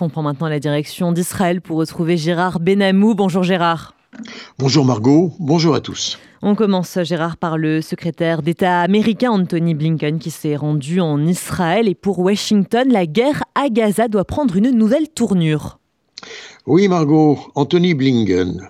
[0.00, 3.14] On prend maintenant la direction d'Israël pour retrouver Gérard Benamou.
[3.14, 3.94] Bonjour Gérard.
[4.58, 6.18] Bonjour Margot, bonjour à tous.
[6.40, 11.88] On commence, Gérard, par le secrétaire d'État américain Anthony Blinken qui s'est rendu en Israël.
[11.88, 15.80] Et pour Washington, la guerre à Gaza doit prendre une nouvelle tournure.
[16.66, 18.68] Oui, Margot, Anthony Blinken,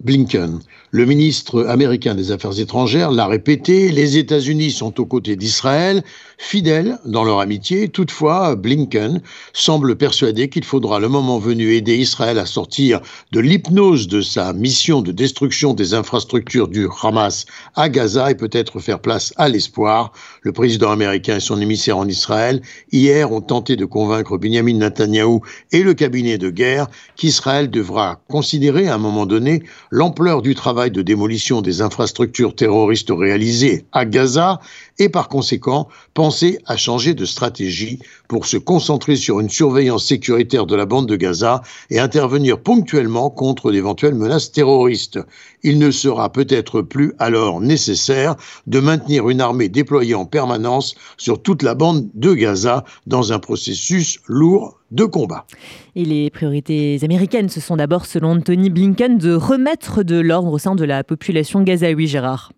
[0.00, 0.60] Blinken,
[0.96, 6.02] le ministre américain des Affaires étrangères, l'a répété, les États-Unis sont aux côtés d'Israël,
[6.38, 7.90] fidèles dans leur amitié.
[7.90, 9.20] Toutefois, Blinken
[9.52, 13.02] semble persuadé qu'il faudra le moment venu aider Israël à sortir
[13.32, 18.80] de l'hypnose de sa mission de destruction des infrastructures du Hamas à Gaza et peut-être
[18.80, 20.12] faire place à l'espoir.
[20.40, 25.40] Le président américain et son émissaire en Israël, hier, ont tenté de convaincre Benjamin Netanyahu
[25.72, 30.85] et le cabinet de guerre qu'Israël devra considérer à un moment donné l'ampleur du travail
[30.90, 34.60] de démolition des infrastructures terroristes réalisées à Gaza
[34.98, 40.66] et par conséquent penser à changer de stratégie pour se concentrer sur une surveillance sécuritaire
[40.66, 45.18] de la bande de Gaza et intervenir ponctuellement contre d'éventuelles menaces terroristes.
[45.62, 51.42] Il ne sera peut-être plus alors nécessaire de maintenir une armée déployée en permanence sur
[51.42, 55.46] toute la bande de Gaza dans un processus lourd de combat.
[55.94, 60.58] Et les priorités américaines, ce sont d'abord, selon Tony Blinken, de remettre de l'ordre au
[60.58, 62.52] sein de la population gazaoui, Gérard.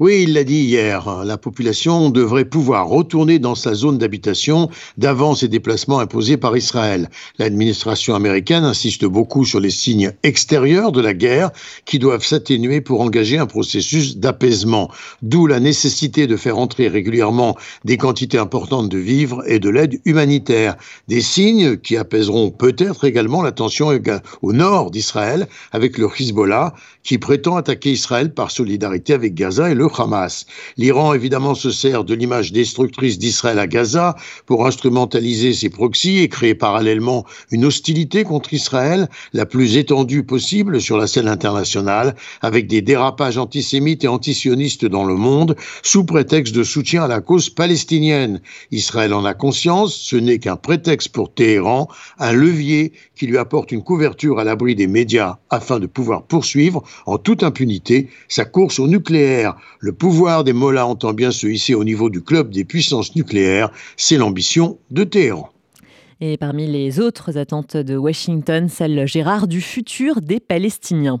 [0.00, 5.34] Oui, il l'a dit hier, la population devrait pouvoir retourner dans sa zone d'habitation d'avant
[5.34, 7.08] ces déplacements imposés par Israël.
[7.38, 11.50] L'administration américaine insiste beaucoup sur les signes extérieurs de la guerre
[11.84, 14.90] qui doivent s'atténuer pour engager un processus d'apaisement,
[15.22, 20.00] d'où la nécessité de faire entrer régulièrement des quantités importantes de vivres et de l'aide
[20.04, 20.76] humanitaire.
[21.08, 23.90] Des signes qui apaiseront peut-être également la tension
[24.42, 29.74] au nord d'Israël avec le Hezbollah qui prétend attaquer Israël par solidarité avec Gaza et
[29.74, 30.46] le Hamas.
[30.76, 36.28] L'Iran, évidemment, se sert de l'image destructrice d'Israël à Gaza pour instrumentaliser ses proxys et
[36.28, 42.66] créer parallèlement une hostilité contre Israël la plus étendue possible sur la scène internationale, avec
[42.66, 47.50] des dérapages antisémites et antisionistes dans le monde, sous prétexte de soutien à la cause
[47.50, 48.40] palestinienne.
[48.70, 53.72] Israël en a conscience, ce n'est qu'un prétexte pour Téhéran, un levier qui lui apporte
[53.72, 58.78] une couverture à l'abri des médias afin de pouvoir poursuivre en toute impunité sa course
[58.78, 59.51] au nucléaire.
[59.80, 63.70] Le pouvoir des Mollahs entend bien se hisser au niveau du club des puissances nucléaires.
[63.96, 65.50] C'est l'ambition de Téhéran.
[66.20, 71.20] Et parmi les autres attentes de Washington, celle Gérard du futur des Palestiniens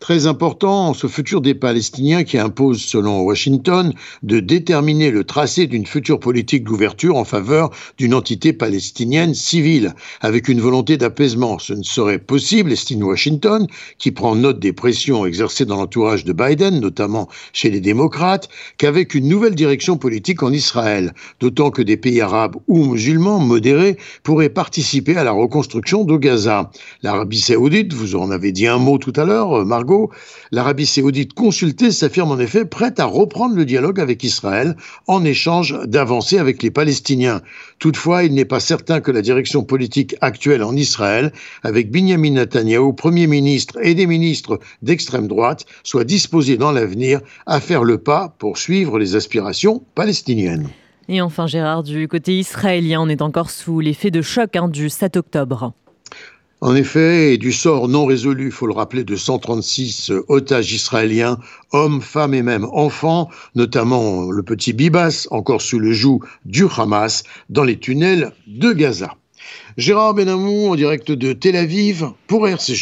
[0.00, 5.84] très important, ce futur des Palestiniens qui impose, selon Washington, de déterminer le tracé d'une
[5.84, 11.58] future politique d'ouverture en faveur d'une entité palestinienne civile, avec une volonté d'apaisement.
[11.58, 13.66] Ce ne serait possible, estime Washington,
[13.98, 19.14] qui prend note des pressions exercées dans l'entourage de Biden, notamment chez les démocrates, qu'avec
[19.14, 24.48] une nouvelle direction politique en Israël, d'autant que des pays arabes ou musulmans modérés pourraient
[24.48, 26.70] participer à la reconstruction de Gaza.
[27.02, 29.89] L'Arabie saoudite, vous en avez dit un mot tout à l'heure, Margot,
[30.50, 35.78] l'Arabie saoudite consultée s'affirme en effet prête à reprendre le dialogue avec Israël en échange
[35.86, 37.42] d'avancées avec les Palestiniens.
[37.78, 42.94] Toutefois, il n'est pas certain que la direction politique actuelle en Israël, avec Benjamin Netanyahu,
[42.94, 48.34] Premier ministre, et des ministres d'extrême droite, soit disposée dans l'avenir à faire le pas
[48.38, 50.68] pour suivre les aspirations palestiniennes.
[51.08, 54.88] Et enfin, Gérard, du côté israélien, on est encore sous l'effet de choc hein, du
[54.88, 55.72] 7 octobre.
[56.62, 61.38] En effet, du sort non résolu, faut le rappeler, de 136 otages israéliens,
[61.72, 67.22] hommes, femmes et même enfants, notamment le petit Bibas, encore sous le joug du Hamas,
[67.48, 69.14] dans les tunnels de Gaza.
[69.78, 72.78] Gérard Benamou en direct de Tel Aviv pour RCG.